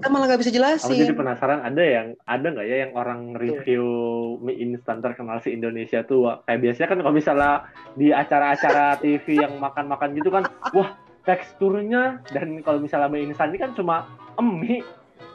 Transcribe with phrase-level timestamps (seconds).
[0.00, 0.56] kita malah nggak bisa Aku
[0.96, 1.12] jadi jelasin.
[1.12, 3.84] penasaran ada yang ada nggak ya yang orang review
[4.40, 7.52] mie instan terkenal se Indonesia tuh kayak biasanya kan kalau misalnya
[8.00, 10.96] di acara-acara TV yang makan-makan gitu kan, wah
[11.28, 14.08] teksturnya dan kalau misalnya mie instan ini kan cuma
[14.40, 14.80] mie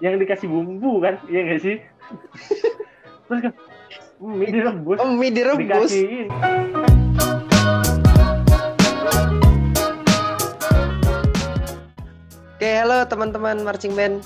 [0.02, 1.78] yang dikasih bumbu kan, iya nggak sih?
[3.30, 3.54] Terus kan
[4.18, 5.62] mie direbus, mie direbus.
[5.94, 6.28] dikasihin.
[12.56, 14.26] Oke, halo teman-teman marching band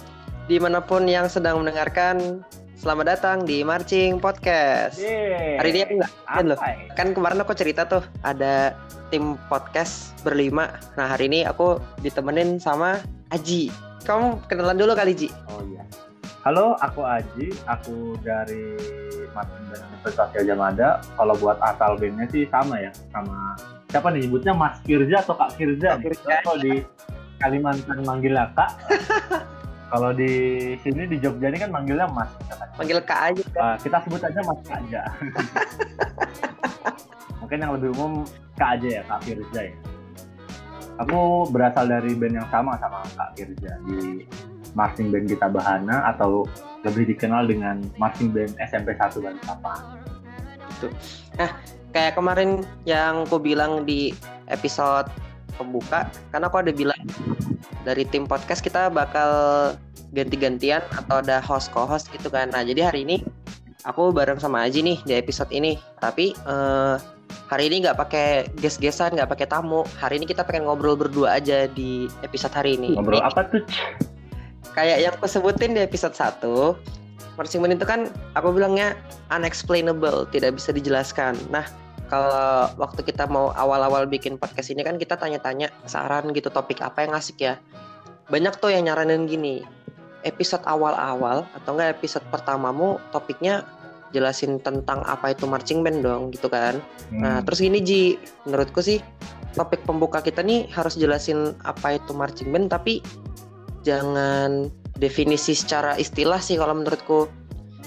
[0.50, 2.42] di mana pun yang sedang mendengarkan.
[2.74, 4.98] Selamat datang di Marching Podcast.
[4.98, 5.62] Yeay.
[5.62, 6.12] Hari ini aku nggak
[6.50, 6.58] loh.
[6.58, 6.74] Ya?
[6.98, 8.74] Kan kemarin aku cerita tuh ada
[9.14, 10.74] tim podcast berlima.
[10.98, 12.98] Nah hari ini aku ditemenin sama
[13.30, 13.70] Aji.
[14.10, 15.30] Kamu kenalan dulu kali Ji.
[15.54, 15.86] Oh iya.
[16.42, 17.54] Halo, aku Aji.
[17.70, 18.74] Aku dari
[19.38, 20.90] Martin dan Universitas Gajah Mada.
[21.14, 23.54] Kalau buat asal bandnya sih sama ya, sama
[23.94, 25.94] siapa nih nyebutnya Mas Firza atau Kak Firza?
[25.94, 26.10] Kak?
[26.10, 26.42] Firza.
[26.42, 26.82] Kalau di
[27.38, 28.72] Kalimantan manggilnya Kak.
[29.90, 30.34] Kalau di
[30.86, 32.30] sini di Jogja ini kan manggilnya Mas.
[32.78, 33.44] Panggil Kak aja.
[33.58, 35.02] Uh, kita sebut aja Mas Kak aja.
[37.42, 38.22] Mungkin yang lebih umum
[38.54, 39.76] Kak aja ya, Kak Firza ya.
[41.02, 44.30] Aku berasal dari band yang sama sama Kak Firza di
[44.78, 46.46] marching band kita Bahana atau
[46.86, 49.80] lebih dikenal dengan marching band SMP 1 Balikpapan.
[51.90, 54.14] Kayak kemarin yang aku bilang di
[54.46, 55.10] episode
[55.60, 57.00] pembuka, karena aku ada bilang
[57.84, 59.30] dari tim podcast kita bakal
[60.16, 62.56] ganti-gantian atau ada host co-host gitu kan.
[62.56, 63.22] Nah jadi hari ini
[63.84, 65.76] aku bareng sama Aji nih di episode ini.
[66.00, 66.96] Tapi eh,
[67.52, 69.84] hari ini nggak pakai guest-guestan, nggak pakai tamu.
[70.00, 72.96] Hari ini kita pengen ngobrol berdua aja di episode hari ini.
[72.96, 73.62] Ngobrol apa tuh?
[74.80, 76.40] kayak yang aku sebutin di episode 1
[77.36, 78.96] marching band itu kan aku bilangnya
[79.34, 81.68] unexplainable tidak bisa dijelaskan nah
[82.10, 87.06] kalau waktu kita mau awal-awal bikin podcast ini kan kita tanya-tanya saran gitu topik apa
[87.06, 87.62] yang asik ya
[88.28, 89.62] banyak tuh yang nyaranin gini
[90.26, 93.64] episode awal-awal atau enggak episode pertamamu topiknya
[94.10, 97.46] jelasin tentang apa itu marching band dong gitu kan Nah, Hmm.
[97.46, 99.02] terus gini Ji, menurutku sih
[99.58, 103.02] topik pembuka kita nih harus jelasin apa itu marching band tapi
[103.82, 107.32] jangan definisi secara istilah sih kalau menurutku.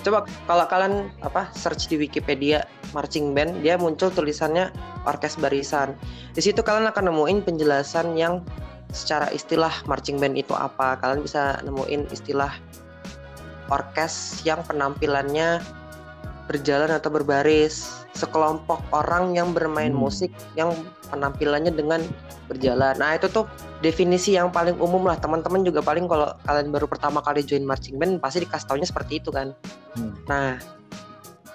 [0.03, 4.73] Coba kalau kalian apa search di Wikipedia marching band, dia muncul tulisannya
[5.05, 5.97] orkes barisan.
[6.33, 8.45] Di situ kalian akan nemuin penjelasan yang
[8.93, 11.01] secara istilah marching band itu apa.
[11.01, 12.53] Kalian bisa nemuin istilah
[13.73, 15.65] orkes yang penampilannya
[16.51, 20.05] berjalan atau berbaris, sekelompok orang yang bermain Hmm.
[20.05, 20.29] musik
[20.59, 20.75] yang
[21.09, 22.05] penampilannya dengan
[22.51, 22.93] berjalan.
[23.01, 23.49] Nah, itu tuh
[23.81, 25.17] definisi yang paling umum lah.
[25.17, 29.23] Teman-teman juga paling kalau kalian baru pertama kali join marching band pasti dikasih taunya seperti
[29.23, 29.57] itu kan.
[29.97, 30.13] Hmm.
[30.29, 30.61] Nah,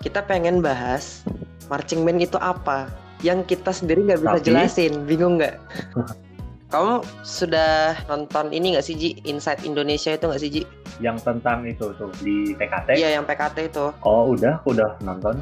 [0.01, 1.25] kita pengen bahas
[1.67, 2.87] marching band itu apa
[3.25, 5.57] yang kita sendiri nggak bisa Tapi- jelasin, bingung nggak?
[6.73, 9.09] Kamu sudah nonton ini nggak sih Ji?
[9.23, 10.61] Inside Indonesia itu nggak sih Ji?
[10.99, 12.99] Yang tentang itu tuh di PKT.
[12.99, 13.87] Iya yang PKT itu.
[14.03, 15.39] Oh udah, aku udah nonton.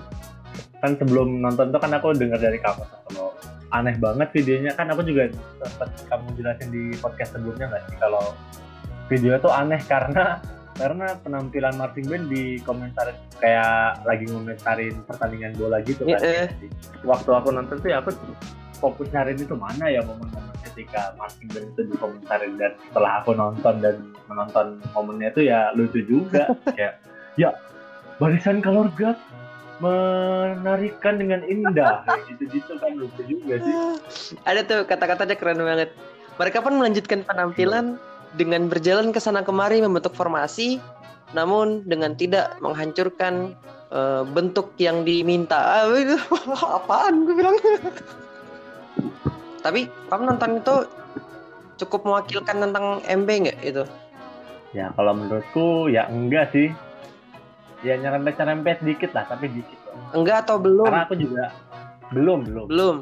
[0.85, 3.33] Kan sebelum nonton tuh kan aku dengar dari kamu kalau
[3.73, 5.27] aneh banget videonya kan aku juga
[5.65, 8.23] sempat kamu jelasin di podcast sebelumnya nggak sih kalau
[9.09, 10.39] video tuh aneh karena
[10.75, 16.19] karena penampilan marching band di komentarin kayak lagi ngomentarin pertandingan bola gitu kan.
[16.19, 16.51] Iya,
[17.07, 18.11] Waktu aku nonton tuh ya aku
[18.83, 23.75] fokus nyariin itu mana ya momen-momen ketika marching band itu dikomentarin dan setelah aku nonton
[23.79, 23.95] dan
[24.27, 26.51] menonton momennya itu ya lucu juga.
[26.75, 26.99] Kayak
[27.39, 27.55] ya
[28.19, 29.15] barisan kalorgat
[29.79, 32.03] menarikan dengan indah.
[32.27, 34.35] Gitu-gitu kan lucu juga sih.
[34.43, 35.95] Ada tuh kata-katanya keren banget.
[36.35, 37.95] Mereka pun melanjutkan penampilan
[38.35, 40.79] dengan berjalan ke sana kemari membentuk formasi,
[41.35, 43.55] namun dengan tidak menghancurkan
[43.91, 45.83] eh, bentuk yang diminta.
[45.83, 45.91] Ah,
[46.79, 47.55] apaan gue bilang.
[49.65, 50.75] Tapi kamu nonton itu
[51.81, 53.83] cukup mewakilkan tentang MB nggak itu?
[54.75, 56.67] ya kalau menurutku ya enggak sih
[57.87, 59.79] ya nyerempet-nyerempet dikit lah tapi dikit.
[60.11, 60.83] Enggak atau belum?
[60.91, 61.43] karena aku juga
[62.11, 62.95] belum belum Belum.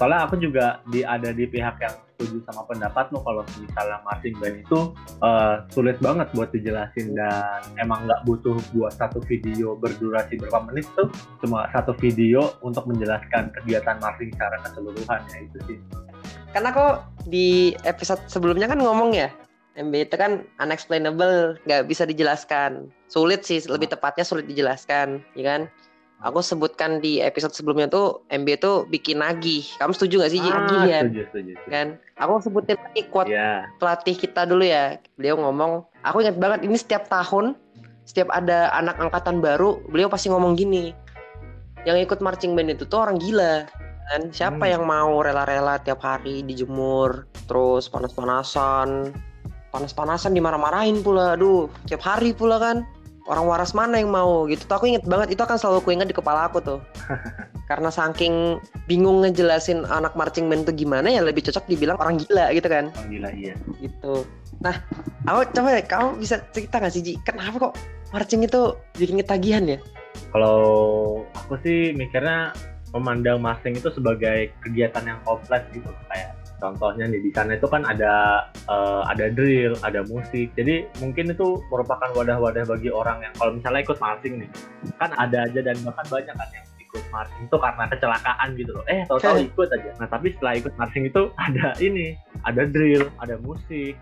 [0.00, 4.64] Soalnya aku juga di ada di pihak yang setuju sama pendapatmu kalau misalnya marching band
[4.64, 10.64] itu eh, sulit banget buat dijelasin dan emang nggak butuh buat satu video berdurasi berapa
[10.72, 11.12] menit tuh
[11.44, 15.78] cuma satu video untuk menjelaskan kegiatan marching secara keseluruhan ya itu sih
[16.50, 19.30] Karena kok di episode sebelumnya kan ngomong ya,
[19.78, 22.90] MB itu kan unexplainable, nggak bisa dijelaskan.
[23.06, 25.60] Sulit sih, lebih tepatnya sulit dijelaskan, ya kan?
[26.20, 29.64] Aku sebutkan di episode sebelumnya tuh MB itu bikin nagih.
[29.80, 31.70] Kamu setuju nggak sih, ah, Nagih ya, setuju setuju, setuju.
[31.72, 31.86] kan?
[32.20, 35.00] Aku sebutin lagi quote ya pelatih kita dulu ya.
[35.16, 37.56] Beliau ngomong, aku ingat banget ini setiap tahun,
[38.04, 40.92] setiap ada anak angkatan baru, beliau pasti ngomong gini.
[41.88, 43.64] Yang ikut marching band itu tuh orang gila.
[44.12, 44.28] Kan?
[44.28, 44.72] Siapa Hmm.
[44.76, 49.14] yang mau rela-rela tiap hari dijemur, terus panas-panasan,
[49.70, 52.82] panas-panasan dimarah-marahin pula aduh tiap hari pula kan
[53.28, 54.64] orang waras mana yang mau gitu.
[54.64, 56.80] Tuh aku inget banget itu akan selalu aku ingat di kepala aku tuh.
[57.70, 58.58] Karena saking
[58.88, 62.88] bingung ngejelasin anak marching band tuh gimana ya lebih cocok dibilang orang gila gitu kan.
[62.96, 63.54] Orang gila iya.
[63.78, 64.24] Gitu.
[64.64, 64.76] Nah
[65.28, 67.12] aku coba deh kamu bisa cerita gak sih Ji?
[67.22, 67.74] Kenapa kok
[68.10, 69.78] marching itu bikin ketagihan ya?
[70.34, 70.58] Kalau
[71.36, 72.54] aku sih mikirnya
[72.90, 75.86] memandang marching itu sebagai kegiatan yang kompleks gitu.
[76.10, 80.52] Kayak contohnya nih di sana itu kan ada uh, ada drill, ada musik.
[80.54, 84.50] Jadi mungkin itu merupakan wadah-wadah bagi orang yang kalau misalnya ikut marching nih,
[85.00, 88.84] kan ada aja dan bahkan banyak kan yang ikut marching itu karena kecelakaan gitu loh.
[88.90, 89.90] Eh, tahu-tahu ikut aja.
[89.96, 92.14] Nah, tapi setelah ikut marching itu ada ini,
[92.44, 93.96] ada drill, ada musik.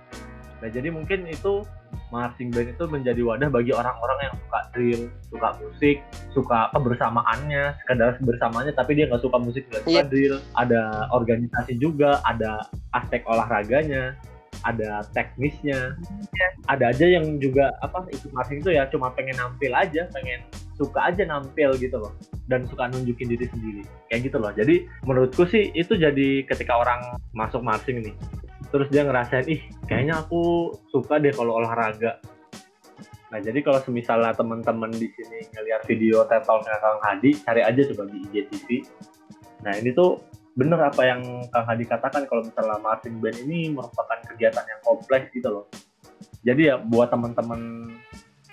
[0.59, 1.63] Nah, jadi mungkin itu
[2.09, 5.97] marching band itu menjadi wadah bagi orang-orang yang suka drill, suka musik,
[6.33, 10.07] suka kebersamaannya, sekedar bersamanya tapi dia nggak suka musik, nggak suka yeah.
[10.09, 10.37] drill.
[10.57, 10.83] Ada
[11.13, 12.65] organisasi juga, ada
[12.97, 14.17] aspek olahraganya,
[14.65, 15.97] ada teknisnya.
[16.33, 16.53] Yeah.
[16.69, 20.45] Ada aja yang juga apa ikut marching itu ya cuma pengen nampil aja, pengen
[20.79, 22.15] suka aja nampil gitu loh
[22.47, 27.19] dan suka nunjukin diri sendiri kayak gitu loh jadi menurutku sih itu jadi ketika orang
[27.35, 28.15] masuk marching nih
[28.69, 32.21] terus dia ngerasain ih kayaknya aku suka deh kalau olahraga.
[33.29, 37.81] Nah jadi kalau semisalnya teman-teman di sini ngeliat video TED Talk Kang Hadi cari aja
[37.93, 38.69] coba di IGTV
[39.59, 40.23] nah ini tuh
[40.55, 41.23] bener apa yang
[41.55, 45.65] Kang Hadi katakan kalau misalnya marching band ini merupakan kegiatan yang kompleks gitu loh.
[46.43, 47.93] Jadi ya buat teman-teman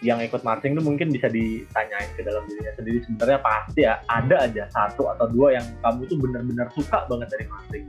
[0.03, 3.01] yang ikut marching itu mungkin bisa ditanyain ke dalam dirinya sendiri.
[3.05, 7.45] Sebenarnya pasti ya ada aja satu atau dua yang kamu tuh benar-benar suka banget dari
[7.49, 7.85] marching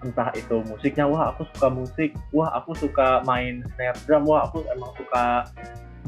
[0.00, 2.10] entah itu musiknya wah aku suka musik.
[2.32, 5.48] Wah aku suka main snare drum wah aku emang suka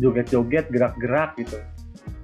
[0.01, 1.61] joget-joget gerak-gerak gitu.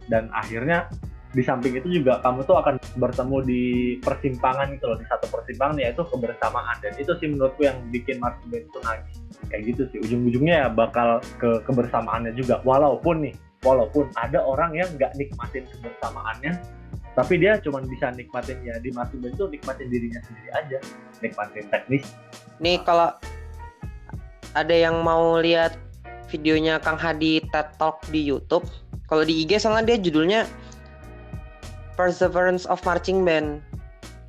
[0.08, 0.88] Dan akhirnya
[1.28, 3.62] di samping itu juga kamu tuh akan bertemu di
[4.00, 6.76] persimpangan gitu loh di satu persimpangan yaitu kebersamaan.
[6.80, 9.16] Dan itu sih menurutku yang bikin band itu nagih
[9.52, 9.98] kayak gitu sih.
[10.00, 12.64] Ujung-ujungnya ya bakal ke kebersamaannya juga.
[12.64, 16.77] Walaupun nih walaupun ada orang yang nggak nikmatin kebersamaannya
[17.18, 20.78] tapi dia cuma bisa nikmatin ya di marching band itu nikmatin dirinya sendiri aja
[21.18, 22.06] nikmatin teknis.
[22.62, 23.10] Nih kalau
[24.54, 25.74] ada yang mau lihat
[26.30, 28.70] videonya Kang Hadi TED Talk di YouTube
[29.10, 30.46] kalau di IG soalnya dia judulnya
[31.98, 33.66] Perseverance of Marching Band.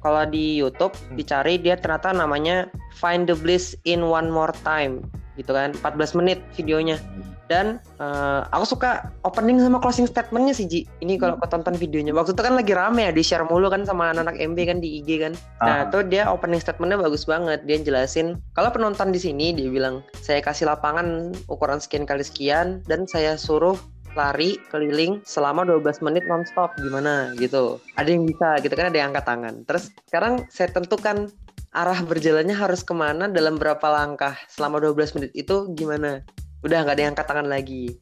[0.01, 1.13] Kalau di YouTube hmm.
[1.13, 5.05] dicari dia ternyata namanya Find the Bliss in One More Time
[5.37, 5.77] gitu kan?
[5.77, 6.97] 14 menit videonya.
[6.97, 10.81] hmm dan uh, aku suka opening sama closing statementnya sih Ji.
[11.01, 11.41] Ini kalau hmm.
[11.43, 12.13] kau tonton videonya.
[12.13, 15.01] Waktu itu kan lagi rame ya di share mulu kan sama anak-anak MB kan di
[15.01, 15.33] IG kan.
[15.65, 17.65] Nah itu dia opening statementnya bagus banget.
[17.65, 22.85] Dia jelasin kalau penonton di sini dia bilang saya kasih lapangan ukuran sekian kali sekian
[22.85, 23.75] dan saya suruh
[24.13, 26.77] lari keliling selama 12 menit nonstop.
[26.77, 27.33] Gimana?
[27.33, 27.81] Gitu.
[27.97, 28.93] Ada yang bisa gitu kan?
[28.93, 29.53] Ada yang angkat tangan.
[29.65, 31.33] Terus sekarang saya tentukan
[31.69, 36.25] arah berjalannya harus ke mana dalam berapa langkah selama 12 menit itu gimana
[36.65, 37.95] udah nggak ada yang angkat tangan lagi.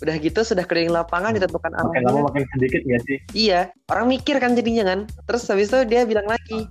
[0.00, 1.92] Udah gitu sudah keliling lapangan ditentukan arahnya.
[1.92, 3.18] makin lama makin sedikit ya sih.
[3.36, 3.60] Iya
[3.92, 4.98] orang mikir kan jadinya kan.
[5.28, 6.66] Terus habis itu dia bilang lagi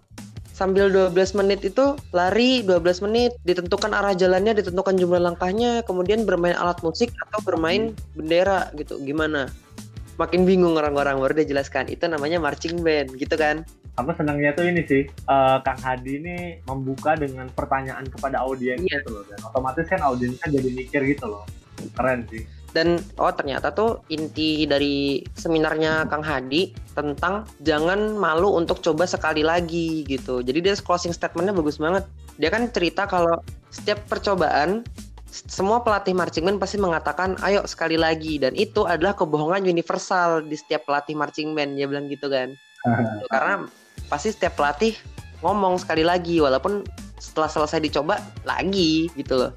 [0.50, 6.58] sambil 12 menit itu lari 12 menit ditentukan arah jalannya ditentukan jumlah langkahnya kemudian bermain
[6.58, 8.98] alat musik atau bermain bendera gitu.
[9.00, 9.48] Gimana?
[10.20, 11.88] Makin bingung orang-orang baru dia jelaskan.
[11.88, 13.64] Itu namanya marching band gitu kan
[13.96, 16.38] apa senangnya tuh ini sih uh, Kang Hadi ini
[16.68, 19.02] membuka dengan pertanyaan kepada audiens iya.
[19.02, 19.24] gitu loh.
[19.28, 21.44] Dan otomatis kan audiensnya jadi mikir gitu loh.
[21.96, 22.44] Keren sih.
[22.70, 29.42] Dan oh ternyata tuh inti dari seminarnya Kang Hadi tentang jangan malu untuk coba sekali
[29.42, 30.46] lagi gitu.
[30.46, 32.06] Jadi dia closing statementnya bagus banget.
[32.38, 33.42] Dia kan cerita kalau
[33.74, 34.86] setiap percobaan
[35.30, 38.38] semua pelatih marching band pasti mengatakan ayo sekali lagi.
[38.38, 41.74] Dan itu adalah kebohongan universal di setiap pelatih marching band.
[41.74, 42.54] Dia bilang gitu kan.
[43.34, 43.66] Karena
[44.10, 44.98] pasti setiap pelatih
[45.40, 46.84] ngomong sekali lagi walaupun
[47.20, 49.52] setelah selesai dicoba lagi gitu loh.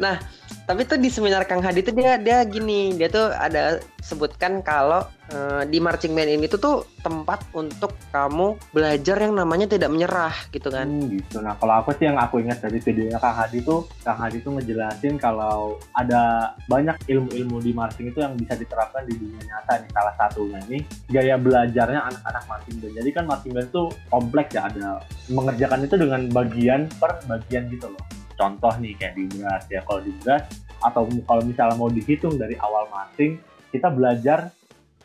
[0.00, 0.18] Nah,
[0.62, 5.06] tapi tuh di seminar Kang Hadi tuh dia dia gini, dia tuh ada sebutkan kalau
[5.34, 10.34] uh, di marching band ini tuh tuh tempat untuk kamu belajar yang namanya tidak menyerah
[10.54, 10.86] gitu kan.
[10.86, 11.42] Hmm, gitu.
[11.42, 14.58] Nah, kalau aku sih yang aku ingat dari videonya Kang Hadi tuh Kang Hadi tuh
[14.58, 19.90] ngejelasin kalau ada banyak ilmu-ilmu di marching itu yang bisa diterapkan di dunia nyata nih.
[19.90, 20.78] Salah satunya ini
[21.10, 22.94] gaya belajarnya anak-anak marching band.
[23.02, 27.90] Jadi kan marching band tuh kompleks ya, ada mengerjakan itu dengan bagian per bagian gitu
[27.90, 29.86] loh contoh nih kayak di beras ya.
[29.86, 30.42] Kalau di beras
[30.82, 33.38] atau kalau misalnya mau dihitung dari awal masing
[33.70, 34.50] kita belajar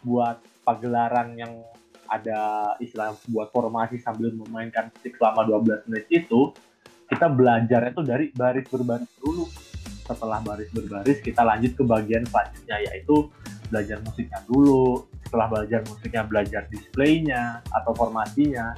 [0.01, 1.53] buat pagelaran yang
[2.09, 6.55] ada istilah buat formasi sambil memainkan musik selama 12 menit itu
[7.07, 9.45] kita belajar itu dari baris berbaris dulu.
[10.07, 13.29] Setelah baris berbaris kita lanjut ke bagian selanjutnya yaitu
[13.69, 15.05] belajar musiknya dulu.
[15.21, 18.73] Setelah belajar musiknya belajar displaynya atau formasinya.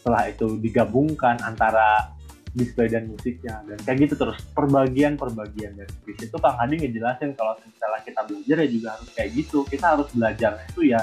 [0.00, 2.16] Setelah itu digabungkan antara
[2.54, 3.62] display dan musiknya.
[3.66, 8.20] Dan kayak gitu terus perbagian perbagian dan di situ Kang Hadi ngejelasin kalau misalnya kita
[8.26, 9.58] belajar ya juga harus kayak gitu.
[9.66, 11.00] Kita harus belajar itu ya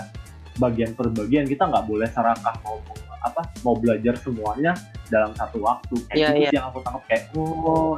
[0.57, 2.81] bagian per bagian kita nggak boleh serakah mau
[3.17, 4.73] apa mau belajar semuanya
[5.07, 5.95] dalam satu waktu.
[6.11, 7.93] Kayak Iya, gitu sih yang aku tangkap kayak oh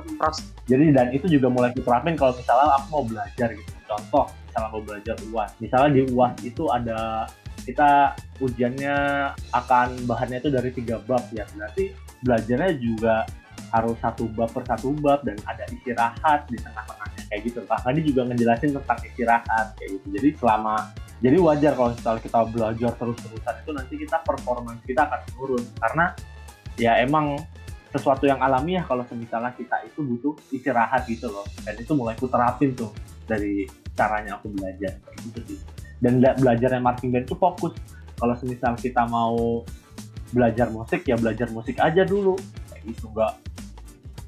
[0.69, 3.71] jadi dan itu juga mulai diterapin kalau misalnya aku mau belajar gitu.
[3.89, 7.25] Contoh misalnya mau belajar uas misalnya di uas itu ada
[7.67, 8.95] kita ujiannya
[9.53, 11.45] akan bahannya itu dari tiga bab ya.
[11.53, 13.27] Berarti belajarnya juga
[13.69, 17.59] harus satu bab per satu bab dan ada istirahat di tengah-tengahnya kayak gitu.
[17.69, 20.07] Kak Hadi juga ngejelasin tentang istirahat kayak gitu.
[20.17, 20.75] Jadi selama
[21.19, 26.05] jadi wajar kalau misalnya kita belajar terus-terusan itu nanti kita performance kita akan turun karena
[26.79, 27.35] ya emang
[27.89, 31.45] sesuatu yang alamiah kalau misalnya kita itu butuh istirahat gitu loh.
[31.65, 32.93] Dan itu mulai ku terapin tuh
[33.25, 35.59] dari caranya aku belajar kayak gitu sih.
[35.99, 37.75] Dan bela- belajarnya marching band itu fokus.
[38.19, 39.63] Kalau semisal kita mau
[40.29, 42.37] belajar musik ya belajar musik aja dulu.
[42.69, 43.33] Kayak gitu nggak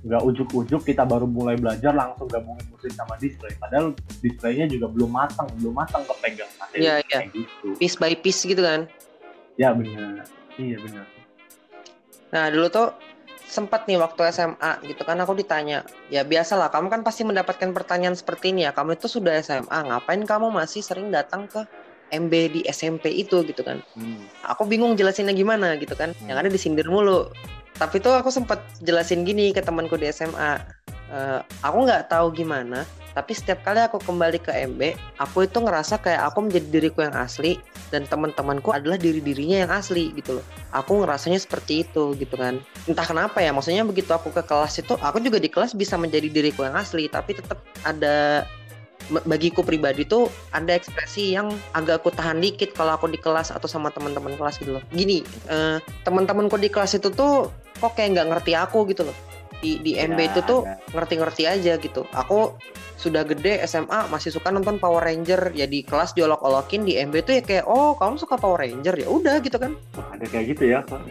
[0.02, 3.54] nggak ujuk-ujuk kita baru mulai belajar langsung gabungin musik sama display.
[3.62, 7.20] Padahal displaynya juga belum matang belum matang kepegang materi Iya, iya.
[7.22, 7.68] kayak gitu.
[7.78, 8.90] Piece by piece gitu kan?
[9.62, 10.26] Ya benar.
[10.58, 11.06] Iya benar.
[12.34, 12.90] Nah dulu tuh
[13.46, 18.18] sempat nih waktu SMA gitu kan aku ditanya ya biasalah kamu kan pasti mendapatkan pertanyaan
[18.18, 18.74] seperti ini ya.
[18.74, 21.62] Kamu itu sudah SMA ngapain kamu masih sering datang ke
[22.12, 23.80] MB di SMP itu gitu kan.
[23.96, 24.28] Hmm.
[24.44, 26.12] aku bingung jelasinnya gimana gitu kan.
[26.28, 27.32] Yang ada disindir mulu.
[27.80, 30.62] Tapi tuh aku sempat jelasin gini ke temanku di SMA
[31.12, 36.00] Eh, aku nggak tahu gimana tapi setiap kali aku kembali ke MB aku itu ngerasa
[36.00, 37.60] kayak aku menjadi diriku yang asli
[37.92, 40.46] dan teman-temanku adalah diri-dirinya yang asli gitu loh.
[40.72, 42.64] Aku ngerasanya seperti itu gitu kan.
[42.88, 46.32] Entah kenapa ya maksudnya begitu aku ke kelas itu aku juga di kelas bisa menjadi
[46.32, 48.48] diriku yang asli tapi tetap ada
[49.26, 53.68] bagiku pribadi tuh ada ekspresi yang agak aku tahan dikit kalau aku di kelas atau
[53.68, 54.84] sama teman-teman kelas gitu loh.
[54.94, 59.18] Gini eh, teman-temanku di kelas itu tuh kok kayak nggak ngerti aku gitu loh.
[59.62, 60.82] Di di MB Ya, itu tuh ada.
[60.94, 62.02] ngerti-ngerti aja gitu.
[62.18, 62.58] Aku
[62.98, 65.54] sudah gede SMA masih suka nonton Power Ranger.
[65.54, 68.98] Ya di kelas diolok-olokin di MB tuh ya kayak oh kamu suka Power Ranger?
[68.98, 69.78] Ya udah gitu kan.
[70.14, 71.02] Ada kayak gitu ya Pak.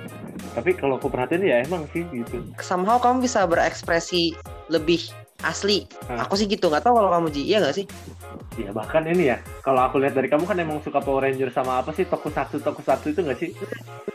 [0.51, 2.43] tapi kalau aku perhatiin ya emang sih gitu.
[2.59, 4.35] Somehow kamu bisa berekspresi
[4.67, 4.99] lebih
[5.43, 6.19] asli Hmm.
[6.19, 7.87] aku sih gitu nggak tahu kalau kamu Ji iya nggak sih
[8.57, 11.79] ya bahkan ini ya kalau aku lihat dari kamu kan emang suka Power Ranger sama
[11.79, 13.51] apa sih tokusatsu tokusatsu itu nggak sih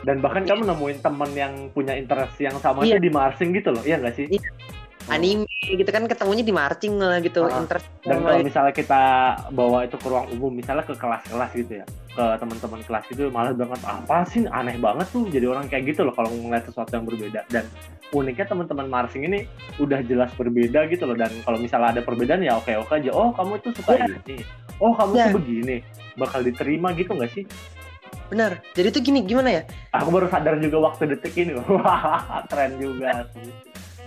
[0.02, 2.96] dan bahkan kamu nemuin temen yang punya interest yang sama Iya.
[2.96, 4.50] itu di marching gitu loh iya nggak sih Iya.
[5.06, 9.02] Anime gitu kan ketemunya di marching lah gitu Ah, interest dan kalau misalnya kita
[9.50, 13.52] bawa itu ke ruang umum misalnya ke kelas-kelas gitu ya ke teman-teman kelas itu malah
[13.52, 17.04] banget apa sih aneh banget tuh jadi orang kayak gitu loh kalau ngeliat sesuatu yang
[17.04, 17.44] berbeda.
[17.46, 17.68] Dan
[18.08, 19.44] uniknya teman-teman marching ini
[19.76, 23.12] udah jelas berbeda gitu loh dan kalau misalnya ada perbedaan ya oke oke aja.
[23.12, 24.16] Oh kamu itu suka Iya.
[24.16, 24.40] ini.
[24.80, 25.24] Oh kamu Iya.
[25.28, 25.76] tuh begini.
[26.16, 27.44] Bakal diterima gitu nggak sih?
[28.26, 28.64] Benar.
[28.72, 29.62] Jadi tuh gini gimana ya?
[29.92, 31.52] Aku baru sadar juga waktu detik ini.
[31.68, 33.52] Wah keren juga sih.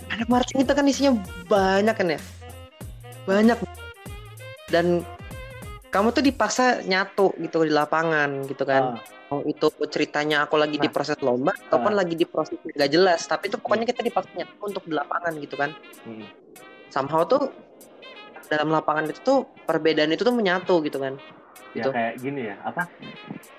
[0.10, 1.12] Anak marching itu kan isinya
[1.46, 2.20] banyak kan ya?
[3.26, 3.58] Banyak.
[4.70, 5.02] Dan
[5.90, 8.98] kamu tuh dipaksa nyatu gitu di lapangan gitu kan.
[8.98, 10.94] Ah, mau itu ceritanya aku lagi di Nah.
[10.94, 12.06] proses lomba ataupun Ah.
[12.06, 13.26] lagi di proses nggak jelas.
[13.26, 15.74] Tapi itu pokoknya kita dipaksa nyatu untuk di lapangan gitu kan.
[16.06, 16.26] Hmm.
[16.90, 17.54] somehow tuh
[18.50, 21.22] dalam lapangan itu tuh perbedaan itu tuh menyatu gitu kan
[21.72, 21.90] ya Gitu.
[21.94, 22.90] kayak gini ya apa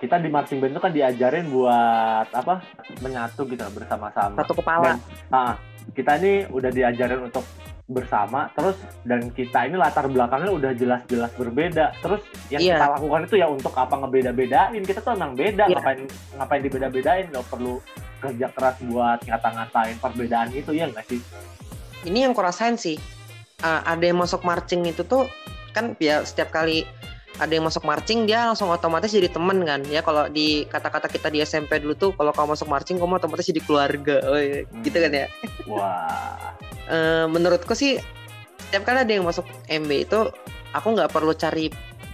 [0.02, 2.64] kita di marching band itu kan diajarin buat apa
[2.98, 4.34] menyatu gitu bersama-sama.
[4.40, 4.96] Satu kepala.
[5.28, 5.60] Nah,
[5.92, 7.44] kita ini udah diajarin untuk
[7.90, 11.90] bersama terus dan kita ini latar belakangnya udah jelas-jelas berbeda.
[11.98, 12.74] Terus yang Iya.
[12.78, 14.82] kita lakukan itu ya untuk apa ngebeda-bedain.
[14.86, 15.74] Kita tuh emang beda Iya.
[15.78, 16.00] ngapain
[16.38, 17.24] ngapain dibeda-bedain.
[17.34, 17.74] Nggak perlu
[18.22, 21.20] kerja keras buat ngata-ngatain perbedaan itu ya nggak sih?
[22.06, 22.96] Ini yang kurasain sih.
[23.60, 25.28] Uh, ada yang masuk marching itu tuh
[25.76, 26.88] kan ya setiap kali
[27.38, 29.80] ada yang masuk marching dia langsung otomatis jadi temen kan.
[29.86, 33.46] Ya kalau di kata-kata kita di SMP dulu tuh kalau kamu masuk marching kamu otomatis
[33.46, 34.16] jadi keluarga.
[34.26, 34.66] Oh, iya.
[34.82, 35.26] gitu kan ya?
[35.70, 36.56] Wah.
[36.90, 38.02] Eh, menurutku sih
[38.70, 40.30] setiap kali ada yang masuk MB itu
[40.74, 41.70] aku nggak perlu cari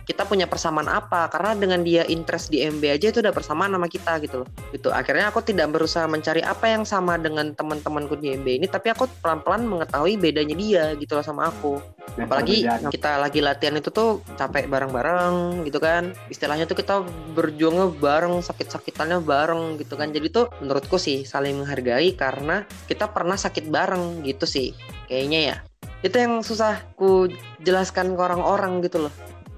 [0.06, 1.26] kita punya persamaan apa?
[1.26, 4.48] Karena dengan dia interest di MB aja itu udah persamaan sama kita gitu loh.
[4.70, 4.88] Gitu.
[4.94, 9.10] Akhirnya aku tidak berusaha mencari apa yang sama dengan teman-temanku di MB ini tapi aku
[9.18, 11.82] pelan-pelan mengetahui bedanya dia gitu loh sama aku.
[12.14, 16.14] Dan apalagi perbedaan- kita lagi latihan itu tuh capek bareng-bareng gitu kan.
[16.30, 17.02] Istilahnya tuh kita
[17.34, 20.14] berjuangnya bareng sakit-sakitannya bareng gitu kan.
[20.14, 24.70] Jadi tuh menurutku sih saling menghargai karena kita pernah sakit bareng gitu sih
[25.10, 25.56] kayaknya ya.
[26.06, 27.26] Itu yang susah ku
[27.58, 29.14] jelaskan ke orang-orang gitu loh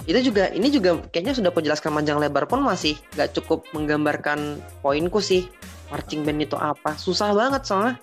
[0.09, 4.57] itu juga ini juga kayaknya sudah aku jelaskan panjang lebar pun masih nggak cukup menggambarkan
[4.81, 5.45] poinku sih.
[5.93, 6.97] Marching band itu apa?
[6.97, 8.01] Susah banget soalnya.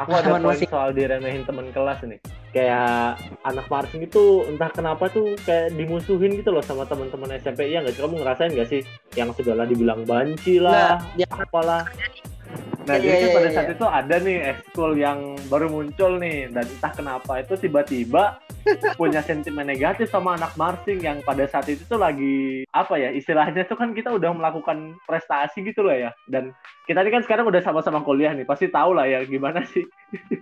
[0.00, 0.68] Aku ada poin masih.
[0.68, 2.20] soal diremehin teman kelas nih.
[2.52, 7.80] Kayak anak marching itu entah kenapa tuh kayak dimusuhin gitu loh sama teman-teman SMP ya
[7.80, 8.02] nggak sih?
[8.04, 8.80] Kamu ngerasain nggak sih
[9.16, 11.88] yang segala dibilang banci lah Nah, ya apalah
[12.88, 13.54] Nah, Iya, jadi kan iya, pada iya.
[13.54, 15.18] saat itu ada nih ekskul yang
[15.52, 18.40] baru muncul nih dan entah kenapa itu tiba-tiba
[19.00, 23.68] punya sentimen negatif sama anak marching yang pada saat itu tuh lagi apa ya istilahnya
[23.68, 26.56] tuh kan kita udah melakukan prestasi gitu loh ya dan
[26.88, 29.84] kita ini kan sekarang udah sama-sama kuliah nih pasti tahu lah ya gimana sih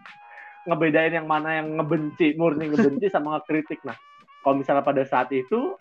[0.71, 3.99] ngebedain yang mana yang ngebenci murni ngebenci sama ngekritik nah
[4.47, 5.75] kalau misalnya pada saat itu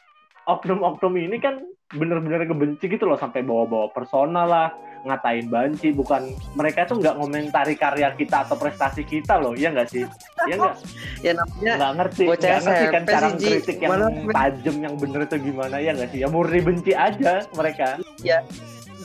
[0.45, 1.61] oknum-oknum ini kan
[1.93, 4.69] bener-bener ngebenci gitu loh sampai bawa-bawa personal lah
[5.05, 5.93] ngatain banci.
[5.93, 10.03] Bukan mereka tuh nggak ngomentari karya kita atau prestasi kita loh iya nggak sih?
[10.49, 10.75] Iya nggak?
[11.21, 13.91] Ya namanya nggak ngerti nggak ngerti kan cara kritik yang
[14.33, 16.19] tajam yang bener itu gimana ya nggak sih?
[16.25, 18.01] Ya murni benci aja mereka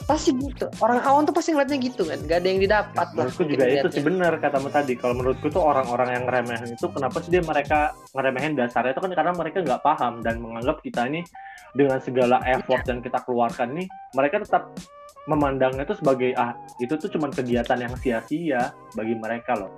[0.07, 3.43] pasti gitu orang awam tuh pasti ngeliatnya gitu kan gak ada yang didapat lah menurutku
[3.47, 7.31] juga itu sih bener katamu tadi kalau menurutku tuh orang-orang yang ngeremehin itu kenapa sih
[7.31, 11.21] dia mereka ngeremehin dasarnya itu kan karena mereka nggak paham dan menganggap kita ini
[11.75, 13.87] dengan segala effort yang kita keluarkan nih
[14.19, 14.75] mereka tetap
[15.29, 19.71] memandangnya itu sebagai ah itu tuh cuma kegiatan yang sia-sia bagi mereka loh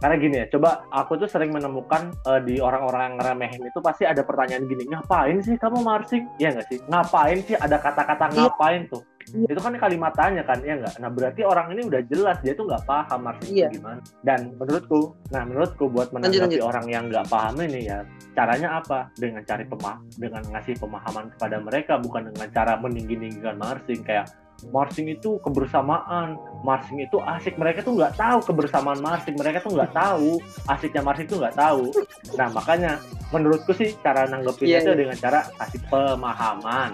[0.00, 4.08] karena gini ya, coba aku tuh sering menemukan eh, di orang-orang yang ngeremehin itu pasti
[4.08, 6.24] ada pertanyaan gini, ngapain sih kamu marching?
[6.40, 6.78] Iya nggak sih?
[6.88, 8.48] Ngapain sih ada kata-kata Iya.
[8.48, 9.04] ngapain tuh?
[9.28, 10.96] Itu kan kalimat tanya kan, ya nggak?
[10.98, 13.68] Nah berarti orang ini udah jelas dia tuh nggak paham marching Iya.
[13.70, 14.00] gimana.
[14.24, 16.64] Dan menurutku, nah menurutku buat menanggapi lanjut.
[16.64, 18.02] orang yang nggak paham ini ya,
[18.34, 19.06] caranya apa?
[19.14, 24.26] Dengan cari pemah, dengan ngasih pemahaman kepada mereka, bukan dengan cara meninggi-ninggikan marching kayak
[24.68, 27.56] marching itu kebersamaan, marching itu asik.
[27.56, 30.36] Mereka tuh nggak tahu kebersamaan marching, mereka tuh nggak tahu
[30.68, 31.88] asiknya marching tuh nggak tahu.
[32.36, 33.00] Nah makanya
[33.32, 34.98] menurutku sih cara nanggepinnya Iya, itu iya.
[35.00, 36.92] dengan cara kasih pemahaman.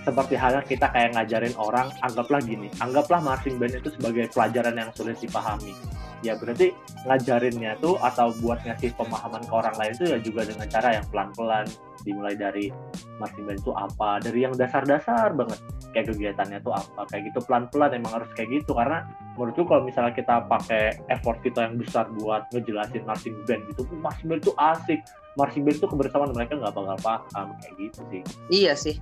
[0.00, 4.90] Seperti halnya kita kayak ngajarin orang, anggaplah gini, anggaplah marching band itu sebagai pelajaran yang
[4.96, 5.76] sulit dipahami.
[6.20, 6.76] Ya berarti
[7.08, 11.06] ngajarinnya tuh atau buat ngasih pemahaman ke orang lain itu ya juga dengan cara yang
[11.08, 11.64] pelan-pelan
[12.04, 12.68] dimulai dari
[13.16, 15.60] marching band itu apa dari yang dasar-dasar banget.
[15.96, 18.76] Kayak kegiatannya tuh apa kayak gitu pelan-pelan emang harus kayak gitu.
[18.76, 19.04] Karena
[19.36, 24.28] menurutku kalau misalnya kita pakai effort kita yang besar buat ngejelasin marching band gitu marching
[24.28, 25.00] band itu asik.
[25.40, 28.22] Marching band itu kebersamaan mereka nggak bakal paham kayak gitu sih.
[28.52, 29.00] Iya sih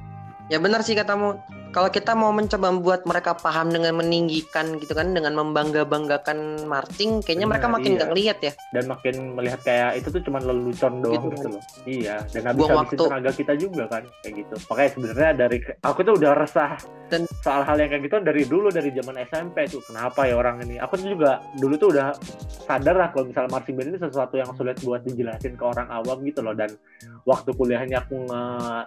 [0.49, 5.13] ya benar sih katamu kalau kita mau mencoba membuat mereka paham dengan meninggikan gitu kan
[5.13, 7.97] dengan membangga banggakan marching kayaknya Benar, mereka makin iya.
[7.99, 8.53] nggak ngelihat ya.
[8.73, 11.63] Dan makin melihat kayak itu tuh cuma lelucon doang Gitu gitu, loh.
[11.85, 13.03] Iya dan habis Buang habisin waktu.
[13.05, 14.55] tenaga kita juga kan kayak gitu.
[14.71, 16.71] Makanya sebenarnya dari aku tuh udah resah
[17.09, 19.81] Dan- soal hal yang kayak gitu dari dulu dari zaman SMP tuh.
[19.85, 20.77] Kenapa ya orang ini?
[20.81, 22.13] Aku tuh juga dulu tuh udah
[22.65, 26.21] sadar lah kalau misalnya marching band ini sesuatu yang sulit buat dijelasin ke orang awam
[26.25, 26.53] gitu loh.
[26.53, 26.77] Dan
[27.25, 28.43] waktu kuliahnya aku nge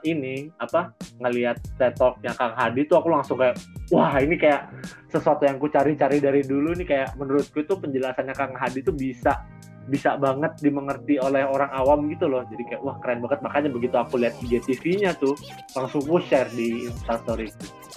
[0.06, 3.60] ini apa ngelihat TED Talk-nya Kang Hadi tuh aku langsung kayak
[3.92, 4.72] wah ini kayak
[5.12, 6.88] sesuatu yang ku cari-cari dari dulu nih.
[6.88, 9.44] Kayak menurutku tuh penjelasannya Kang Hadi tuh bisa
[9.90, 12.46] bisa banget dimengerti oleh orang awam gitu loh.
[12.48, 13.40] Jadi kayak wah keren banget.
[13.42, 15.34] Makanya begitu aku lihat IGTV-nya tuh
[15.74, 17.50] langsung aku share di Instastory.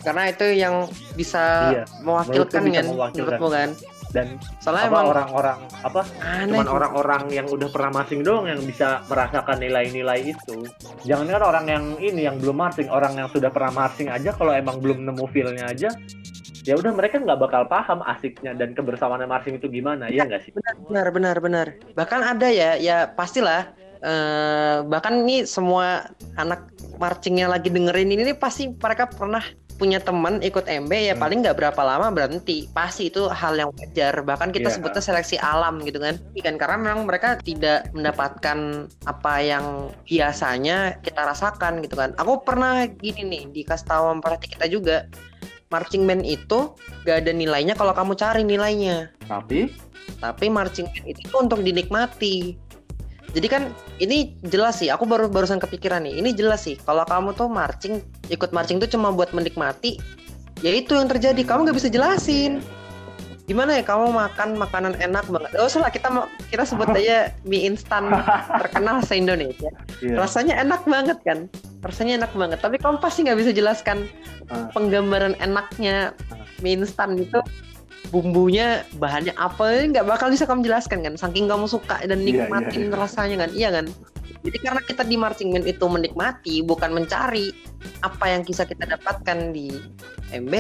[0.02, 3.12] Karena itu yang bisa Iya, mewakilkan kan mewakilkan.
[3.14, 3.68] menurutmu kan
[4.14, 8.62] dan soalnya apa emang orang-orang apa aneh cuman orang-orang yang udah pernah marching doang yang
[8.62, 10.70] bisa merasakan nilai-nilai itu.
[11.03, 14.55] Jangan kan orang yang ini yang belum marching, orang yang sudah pernah marching aja kalau
[14.55, 15.90] emang belum nemu feel-nya aja,
[16.62, 20.50] ya udah mereka nggak bakal paham asiknya dan kebersamaan marching itu gimana, ya nggak sih?
[20.88, 21.66] benar benar benar
[21.98, 28.33] bahkan ada ya ya pastilah eh, bahkan ini semua anak marching yang lagi dengerin ini
[28.33, 29.42] nih pasti mereka pernah
[29.74, 31.22] punya teman ikut MB ya Hmm.
[31.22, 32.70] paling nggak berapa lama berhenti.
[32.70, 34.14] Pasti itu hal yang wajar.
[34.22, 34.74] Bahkan kita Iya.
[34.78, 36.18] sebutnya seleksi alam gitu kan.
[36.38, 42.14] Kan karena memang mereka tidak mendapatkan apa yang biasanya kita rasakan gitu kan.
[42.20, 44.96] Aku pernah gini nih dikasih tahu pelatih kita juga.
[45.72, 46.70] Marching band itu
[47.02, 49.10] gak ada nilainya kalau kamu cari nilainya.
[49.26, 49.66] Tapi?
[50.22, 52.54] Tapi marching band itu untuk dinikmati
[53.35, 53.62] jadi kan
[53.99, 57.99] ini jelas sih aku baru barusan kepikiran nih ini jelas sih kalau kamu tuh marching
[58.31, 59.99] ikut marching tuh cuma buat menikmati
[60.62, 62.64] ya itu yang terjadi kamu nggak bisa jelasin.
[63.44, 65.53] Gimana ya kamu makan makanan enak banget.
[65.61, 66.09] Oh salah kita
[66.49, 68.09] kita sebut aja mie instan
[68.57, 69.68] terkenal se Indonesia.
[70.01, 70.16] Iya.
[70.16, 71.53] rasanya enak banget kan?
[71.85, 74.09] Rasanya enak banget tapi kamu pasti nggak bisa jelaskan
[74.53, 74.68] Ah.
[74.77, 76.12] penggambaran enaknya
[76.61, 77.40] mie instan itu
[78.12, 81.14] bumbunya bahannya apa nggak bakal bisa kamu jelaskan kan?
[81.17, 83.51] Saking kamu suka dan Iya, nikmatin iya, rasanya kan?
[83.53, 83.87] Iya kan?
[84.45, 87.49] Jadi karena kita di marching band itu menikmati bukan mencari
[88.05, 89.73] apa yang bisa kita dapatkan di
[90.37, 90.53] MB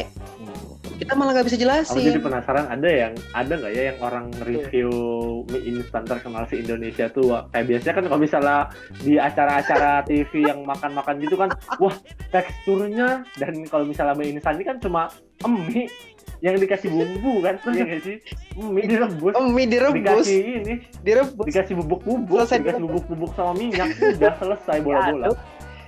[0.98, 1.62] kita malah nggak bisa Aku
[1.98, 4.90] jadi jelasin penasaran ada yang ada nggak ya yang orang review
[5.50, 7.50] mie instan terkenal se Indonesia tuh?
[7.50, 8.58] Kayak biasanya kan kalau misalnya
[9.02, 11.50] di acara-acara TV yang makan-makan gitu kan
[11.82, 11.94] wah
[12.30, 15.10] teksturnya dan kalau misalnya mie instan ini kan cuma
[15.44, 15.90] mie
[16.42, 18.16] yang dikasih bumbu kan terus ya nggak sih?
[18.58, 19.32] Mie direbus.
[19.38, 20.26] Oh mie direbus.
[20.26, 20.74] Dikasih ini.
[21.04, 21.44] Direbus.
[21.46, 22.90] Dikasih bubuk-bubuk Selesai dikasih direbus.
[22.90, 25.26] bubuk-bubuk sama minyak udah selesai bola-bola.
[25.30, 25.38] Diaduk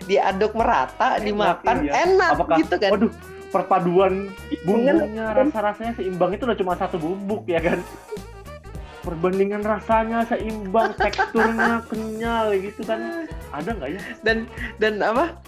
[0.07, 1.93] diaduk merata Enak, dimakan iya.
[2.07, 2.91] enak apakah gitu kan.
[2.95, 3.13] waduh
[3.51, 4.15] perpaduan
[4.63, 7.81] bumbunya rasa-rasanya seimbang itu udah cuma satu bubuk ya kan?
[9.03, 13.27] Perbandingan rasanya seimbang teksturnya kenyal gitu kan?
[13.55, 14.01] Ada nggak ya?
[14.27, 14.37] Dan
[14.83, 15.39] dan apa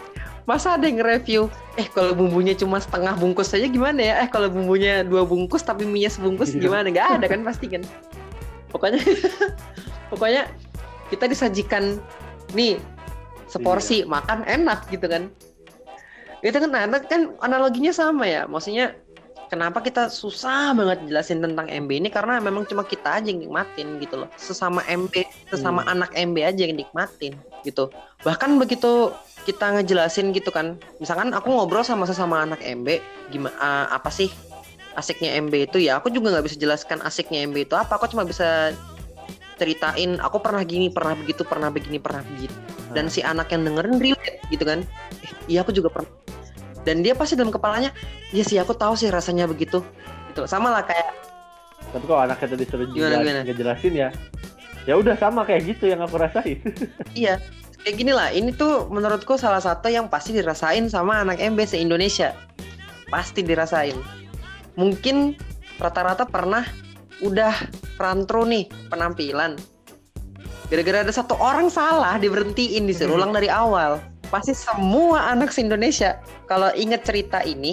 [0.48, 4.14] masa ada yang review eh kalau bumbunya cuma setengah bungkus saja gimana ya?
[4.24, 6.64] Eh kalau bumbunya dua bungkus tapi minyak sebungkus Iya.
[6.64, 6.88] gimana?
[6.88, 7.84] Nggak ada kan pasti kan.
[8.72, 9.04] Pokoknya
[10.10, 10.48] pokoknya
[11.12, 12.00] kita disajikan
[12.56, 12.80] nih
[13.44, 15.28] seporsi makan enak gitu kan.
[16.40, 18.48] Itu kan nah, kan analoginya sama ya.
[18.48, 18.96] Maksudnya
[19.52, 22.08] kenapa kita susah banget jelasin tentang MB ini?
[22.08, 24.28] Karena memang cuma kita aja yang nikmatin gitu loh.
[24.40, 25.12] Sesama MB
[25.52, 27.36] sesama anak MB aja yang nikmatin
[27.68, 27.92] gitu.
[28.24, 29.12] Bahkan begitu
[29.44, 30.76] kita ngejelasin gitu kan.
[30.98, 34.28] Misalkan aku ngobrol sama sesama anak MB gimana apa sih?
[34.94, 37.94] Asiknya MB itu ya aku juga nggak bisa jelaskan asiknya MB itu apa.
[37.94, 38.74] Aku cuma bisa
[39.58, 42.54] ceritain aku pernah gini pernah begitu pernah begini pernah begitu.
[42.90, 44.82] Dan si anak yang dengerin relate gitu kan.
[45.22, 46.10] Eh, iya aku juga pernah.
[46.82, 47.92] Dan dia pasti dalam kepalanya
[48.30, 49.82] iya sih aku tahu sih rasanya begitu.
[50.30, 50.46] Gitu.
[50.46, 51.14] Sama lah kayak
[51.88, 53.40] tapi kalau anaknya tadi suruh Gimana, jelas- gimana?
[53.48, 54.08] ngejelasin ya
[54.84, 56.58] ya udah sama kayak gitu yang aku rasain.
[57.14, 57.40] Iya
[57.88, 61.80] kayak gini lah ini tuh menurutku salah satu yang pasti dirasain sama anak MB se
[61.80, 62.36] Indonesia.
[63.08, 63.96] Pasti dirasain.
[64.76, 65.32] Mungkin
[65.80, 66.68] rata-rata pernah
[67.24, 67.56] udah
[67.96, 69.56] rantro nih penampilan.
[70.68, 74.04] Gara-gara ada satu orang salah diberhentiin disuruh ulang dari awal.
[74.28, 77.72] Pasti semua anak se Indonesia kalau inget cerita ini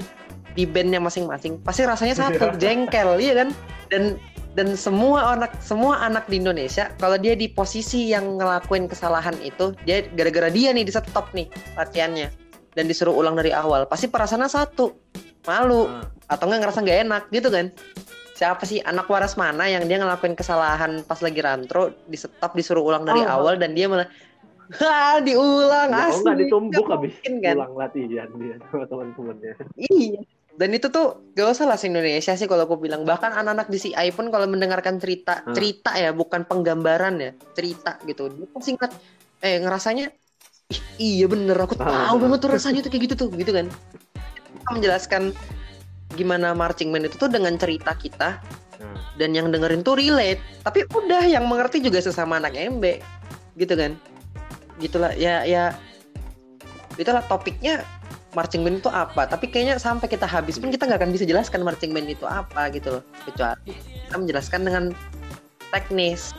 [0.56, 3.52] di bandnya masing-masing pasti rasanya satu jengkel iya kan?
[3.92, 4.16] Dan
[4.56, 9.76] dan semua anak semua anak di Indonesia kalau dia di posisi yang ngelakuin kesalahan itu
[9.84, 12.32] dia gara-gara dia nih di stop nih latihannya.
[12.76, 13.88] Dan disuruh ulang dari awal.
[13.88, 14.92] Pasti perasaannya satu.
[15.48, 15.88] Malu.
[15.88, 17.72] Nah, atau nggak ngerasa nggak enak gitu kan?
[18.36, 22.84] Siapa sih anak waras mana yang dia ngelakuin kesalahan pas lagi rantro di stop disuruh
[22.84, 23.32] ulang dari Oh.
[23.40, 24.12] awal dan dia malah
[24.76, 27.56] ha diulang ya, oh asli nggak ditumbuk habis mungkin, kan?
[27.56, 29.54] pulang latihan dia sama teman-temannya.
[29.80, 30.22] Iya.
[30.56, 33.04] Dan itu tuh gak usah lah Indonesia sih kalau aku bilang.
[33.04, 35.52] Bahkan anak-anak di CI pun kalau mendengarkan cerita, Hmm.
[35.52, 38.32] cerita ya, bukan penggambaran ya, cerita gitu.
[38.32, 38.92] Dia pasti ingat,
[39.44, 40.06] eh ngerasanya,
[40.72, 40.82] "Ih,
[41.20, 42.08] iya bener, aku Ah.
[42.08, 43.68] tahu banget tuh rasanya tuh kayak gitu tuh, gitu kan.
[44.56, 45.36] Kita menjelaskan
[46.16, 48.40] gimana marching band itu tuh dengan cerita kita
[48.76, 50.40] Nah, dan yang dengerin tuh relate.
[50.64, 53.04] Tapi udah yang mengerti juga sesama anak MB,
[53.60, 54.00] gitu kan.
[54.80, 55.76] Gitulah ya ya
[56.96, 57.84] itulah topiknya
[58.36, 59.26] marching band itu apa.
[59.26, 62.70] Tapi kayaknya sampai kita habis pun kita nggak akan bisa jelaskan marching band itu apa
[62.70, 63.04] gitu loh.
[63.24, 64.84] Kecuali kita menjelaskan dengan
[65.72, 66.36] teknis.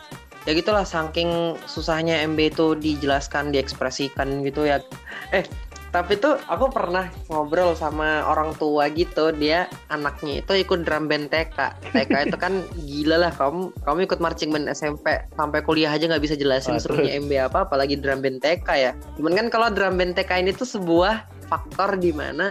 [0.46, 4.78] Ya gitulah saking susahnya MB itu dijelaskan, diekspresikan gitu ya.
[5.34, 5.42] Eh,
[5.96, 11.32] tapi tuh aku pernah ngobrol sama orang tua gitu dia anaknya itu ikut drum band
[11.32, 11.56] TK
[11.94, 16.20] TK itu kan gila lah kamu kamu ikut marching band SMP sampai kuliah aja nggak
[16.20, 20.20] bisa jelasin serunya MB apa apalagi drum band TK ya cuman kan kalau drum band
[20.20, 22.50] TK ini tuh sebuah faktor di mana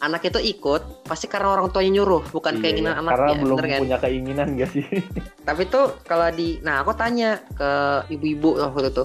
[0.00, 3.00] anak itu ikut pasti karena orang tuanya nyuruh bukan iya, keinginan iya.
[3.00, 3.80] anaknya karena belum bener kan?
[3.80, 4.84] punya keinginan gak sih?
[5.48, 7.70] Tapi tuh kalau di nah aku tanya ke
[8.12, 9.04] ibu-ibu waktu itu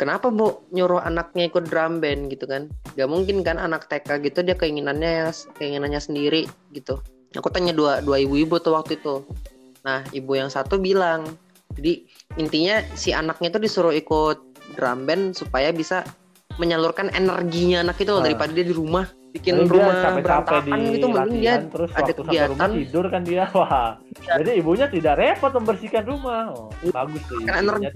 [0.00, 2.32] kenapa bu nyuruh anaknya ikut drum band?
[2.32, 2.72] gitu kan.
[2.96, 5.28] Gak mungkin kan anak TK gitu dia keinginannya
[5.60, 7.00] keinginannya sendiri gitu.
[7.36, 9.24] Aku tanya dua dua ibu-ibu tuh waktu itu.
[9.84, 11.28] Nah ibu yang satu bilang
[11.76, 12.02] jadi
[12.34, 14.38] intinya si anaknya tuh disuruh ikut
[14.74, 16.02] drum band supaya bisa
[16.60, 18.26] menyalurkan energinya anak itu loh Ah.
[18.28, 22.10] daripada dia di rumah bikin dia rumah capek-capek berantakan di gitu mending dia terus ada
[22.12, 22.70] kegiatan.
[22.74, 23.94] tidur kan dia wah.
[24.18, 24.32] Iya.
[24.42, 26.50] jadi ibunya tidak repot membersihkan rumah.
[26.50, 27.94] Oh, bagus tuh Kan jadi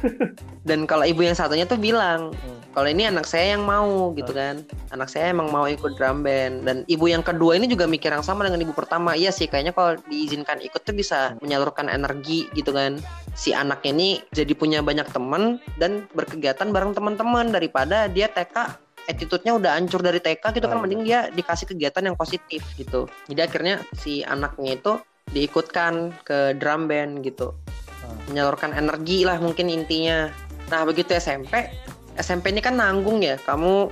[0.68, 2.56] dan kalau ibu yang satunya tuh bilang Hmm.
[2.72, 4.64] kalau ini anak saya yang mau gitu kan.
[4.88, 6.64] Anak saya emang mau ikut drum band.
[6.64, 9.12] Dan ibu yang kedua ini juga mikir yang sama dengan ibu pertama.
[9.12, 12.96] Iya sih kayaknya kalau diizinkan ikut tuh bisa menyalurkan energi gitu kan
[13.32, 18.76] si anaknya ini jadi punya banyak teman dan berkegiatan bareng teman-teman daripada dia TK
[19.10, 20.78] attitude-nya udah hancur dari TK gitu kan.
[20.78, 23.10] Oh, mending dia dikasih kegiatan yang positif gitu.
[23.26, 24.92] Jadi akhirnya si anaknya itu
[25.32, 27.54] diikutkan ke drum band gitu.
[28.02, 28.18] Hmm.
[28.34, 30.26] menyalurkan energi lah mungkin intinya.
[30.70, 31.70] Nah begitu SMP
[32.18, 33.38] SMP ini kan nanggung ya.
[33.38, 33.90] Kamu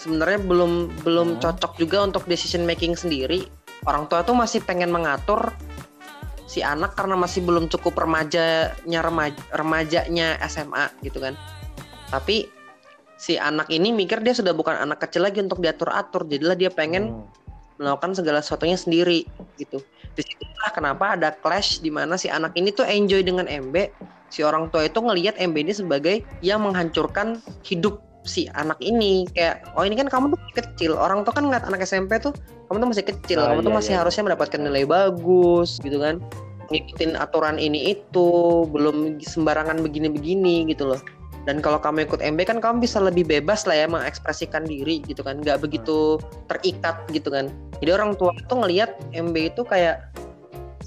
[0.00, 1.40] sebenarnya belum belum Hmm.
[1.40, 3.46] cocok juga untuk decision making sendiri.
[3.84, 5.52] Orang tua tuh masih pengen mengatur
[6.52, 11.32] si anak karena masih belum cukup remajanya remaja, remajanya SMA gitu kan
[12.12, 12.52] tapi
[13.16, 17.16] si anak ini mikir dia sudah bukan anak kecil lagi untuk diatur-atur jadilah dia pengen
[17.16, 17.40] Hmm.
[17.80, 19.26] melakukan segala sesuatunya sendiri
[19.58, 19.82] gitu.
[20.14, 23.90] Di situlah kenapa ada clash di mana si anak ini tuh enjoy dengan MB,
[24.28, 29.26] si orang tua itu ngelihat MB ini sebagai yang menghancurkan hidup si anak ini.
[29.34, 30.98] Kayak oh ini kan kamu tuh kecil.
[30.98, 32.34] Orang tuh kan ngeliat anak SMP tuh
[32.70, 33.38] kamu tuh masih kecil.
[33.42, 33.98] Ah, kamu tuh iya, masih iya.
[34.00, 36.22] harusnya mendapatkan nilai bagus gitu kan.
[36.72, 38.28] Ngikutin aturan ini itu
[38.70, 41.00] belum sembarangan begini-begini gitu loh.
[41.42, 45.26] Dan kalau kamu ikut MB kan kamu bisa lebih bebas lah ya mengekspresikan diri gitu
[45.26, 45.42] kan.
[45.42, 47.50] Nggak begitu terikat gitu kan.
[47.82, 50.06] Jadi orang tua itu ngelihat MB itu kayak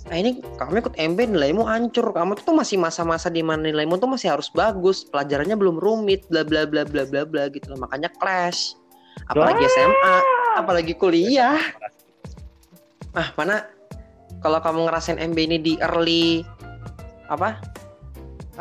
[0.05, 2.13] nah ini kamu ikut MB nilaimu hancur.
[2.13, 5.01] Kamu tuh masih masa-masa di mana nilaimu tuh masih harus bagus.
[5.09, 7.85] Pelajarannya belum rumit bla bla bla bla bla bla gitu loh.
[7.85, 8.77] Makanya clash
[9.31, 10.15] apalagi SMA
[10.61, 11.57] apalagi kuliah.
[13.15, 13.65] Ah mana
[14.43, 16.45] kalau kamu ngerasain MB ini di early
[17.31, 17.57] apa?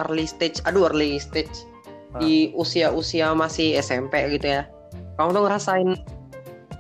[0.01, 1.69] Early stage aduh early stage.
[2.23, 4.65] Di usia-usia masih SMP gitu ya.
[5.19, 5.91] Kamu tuh ngerasain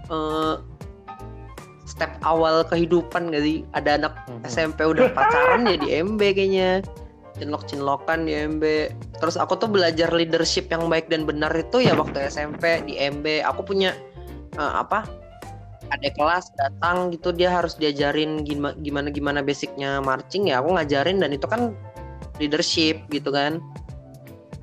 [0.09, 0.62] uh,
[1.94, 3.62] step awal kehidupan gak sih?
[3.70, 4.14] Ada anak
[4.50, 6.83] SMP udah pacaran ya di MB kayaknya.
[7.38, 8.62] Cinlok-cinlokan di MB
[9.18, 13.42] terus aku tuh belajar leadership yang baik dan benar itu ya waktu SMP di MB
[13.42, 13.90] aku punya
[14.54, 15.02] uh, apa
[15.90, 20.62] ada kelas datang gitu dia harus diajarin gimana gimana gimana basicnya marching ya.
[20.62, 21.74] Aku ngajarin dan itu kan
[22.38, 23.62] leadership gitu kan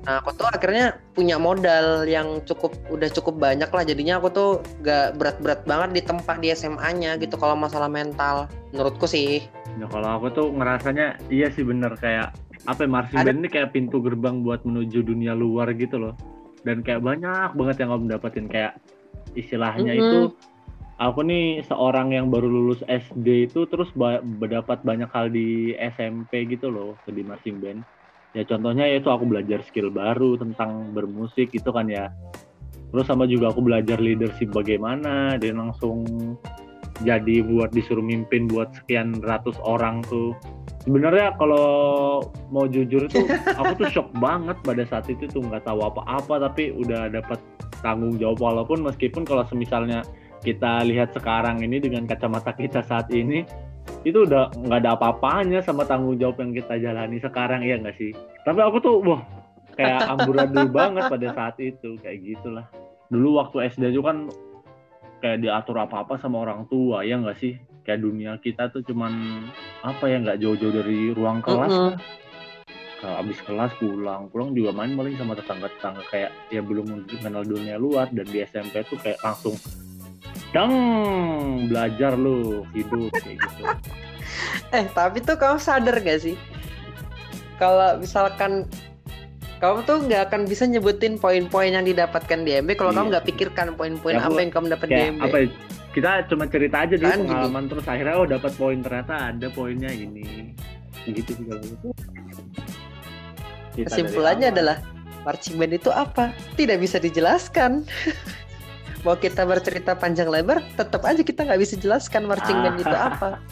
[0.02, 3.84] nah aku tuh akhirnya punya modal yang cukup udah cukup banyak lah.
[3.86, 4.50] Jadinya aku tuh
[4.82, 8.50] gak berat-berat banget di tempat di SMA-nya gitu kalau masalah mental.
[8.74, 9.46] Menurutku sih.
[9.78, 11.94] Ya kalau aku tuh ngerasanya iya sih bener.
[12.02, 12.34] Kayak
[12.66, 16.14] apa ya, marching band ini kayak pintu gerbang buat menuju dunia luar gitu loh.
[16.66, 18.46] Dan kayak banyak banget yang kamu dapetin.
[18.50, 18.82] Kayak
[19.38, 20.10] istilahnya mm -hmm.
[20.10, 20.20] itu
[21.02, 26.70] aku nih seorang yang baru lulus SD itu terus berdapat banyak hal di SMP gitu
[26.70, 27.82] loh di marching band
[28.32, 32.08] ya contohnya yaitu aku belajar skill baru tentang bermusik itu kan ya.
[32.92, 36.04] Terus sama juga aku belajar leadership bagaimana dan langsung
[37.00, 40.36] jadi buat disuruh mimpin buat sekian ratus orang tuh.
[40.84, 42.20] Sebenarnya kalau
[42.52, 43.24] mau jujur itu
[43.60, 47.40] aku tuh shock banget pada saat itu tuh nggak tahu apa-apa tapi udah dapat
[47.80, 48.40] tanggung jawab.
[48.40, 50.04] Walaupun meskipun kalau semisalnya
[50.42, 53.46] kita lihat sekarang ini dengan kacamata kita saat ini
[54.02, 58.10] itu udah nggak ada apa-apanya sama tanggung jawab yang kita jalani sekarang ya nggak sih?
[58.42, 59.22] Tapi aku tuh wah
[59.78, 62.66] kayak amburadul banget pada saat itu kayak gitulah.
[63.08, 64.18] Dulu waktu SD juga kan
[65.22, 67.54] kayak diatur apa-apa sama orang tua ya nggak sih?
[67.86, 69.46] Kayak dunia kita tuh cuman
[69.86, 71.70] apa ya nggak jauh-jauh dari ruang kelas.
[71.70, 71.96] Uh -huh.
[73.02, 77.78] kalau abis kelas pulang pulang juga main paling sama tetangga-tetangga kayak ya belum mengenal dunia
[77.78, 78.10] luar.
[78.10, 79.58] Dan di SMP tuh kayak langsung
[80.52, 80.72] dang
[81.68, 83.62] belajar lu hidup kayak gitu
[84.76, 86.36] eh tapi tuh kamu sadar gak sih
[87.56, 88.68] kalau misalkan
[89.62, 92.98] kamu tuh nggak akan bisa nyebutin poin-poin yang didapatkan di MB kalau iya.
[92.98, 95.22] kamu nggak pikirkan poin-poin ya, apa yang kamu dapat di MB.
[95.22, 95.46] Apa, ya,
[95.94, 97.70] kita cuma cerita aja di kan, pengalaman gini.
[97.70, 100.50] terus akhirnya oh dapat poin ternyata ada poinnya ini.
[101.06, 101.88] Gitu kalau gitu.
[103.86, 104.82] Kesimpulannya adalah
[105.22, 106.34] marching band itu apa?
[106.58, 107.86] Tidak bisa dijelaskan.
[109.02, 113.42] mau kita bercerita panjang lebar tetap aja kita nggak bisa jelaskan marching band itu apa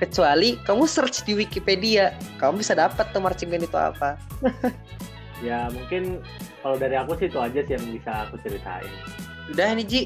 [0.00, 4.20] kecuali kamu search di Wikipedia kamu bisa dapat tuh marching band itu apa
[5.46, 6.20] ya mungkin
[6.60, 8.92] kalau dari aku sih itu aja sih yang bisa aku ceritain
[9.48, 10.02] udah ini Ji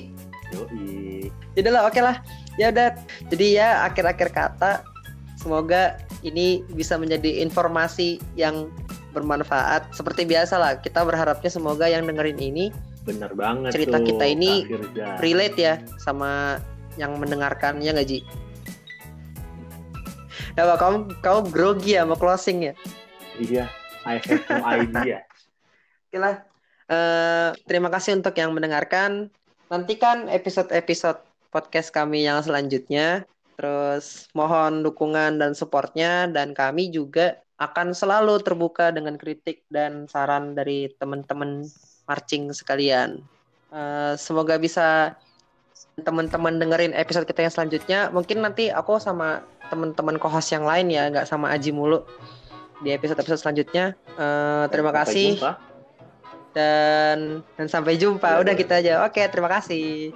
[0.55, 1.31] Yoi.
[1.59, 2.17] Jadi ya lah, oke lah.
[2.61, 2.89] Ya udah.
[3.33, 4.87] Jadi ya akhir-akhir kata
[5.39, 8.71] semoga ini bisa menjadi informasi yang
[9.17, 9.91] bermanfaat.
[9.95, 12.71] Seperti biasa lah, kita berharapnya semoga yang dengerin ini
[13.05, 14.65] Bener banget Cerita tuh, kita ini
[15.21, 16.57] relate ya sama
[16.97, 18.21] yang mendengarkan ya nggak Ji?
[20.55, 22.75] Pak, kamu kamu grogi ya mau closing ya?
[23.43, 23.67] Iya,
[24.07, 25.19] I have no idea.
[26.09, 26.47] Oke lah.
[26.87, 29.35] Uh, terima kasih untuk yang mendengarkan.
[29.67, 31.19] Nantikan episode-episode
[31.51, 33.27] podcast kami yang selanjutnya.
[33.59, 40.59] Terus mohon dukungan dan supportnya dan kami juga akan selalu terbuka dengan kritik dan saran
[40.59, 41.67] dari teman-teman
[42.05, 43.21] marching sekalian.
[43.75, 45.19] Uh, semoga bisa
[46.03, 48.01] teman-teman dengerin episode kita yang selanjutnya.
[48.11, 52.03] Mungkin nanti aku sama teman-teman kohos yang lain ya, nggak sama Aji mulu
[52.83, 53.95] di episode-episode selanjutnya.
[54.19, 55.29] Uh, terima sampai kasih.
[55.39, 55.53] Jumpa.
[56.55, 57.19] Dan
[57.59, 58.39] dan sampai jumpa.
[58.39, 58.95] Ya, Udah kita gitu aja.
[59.07, 60.15] Oke, terima kasih.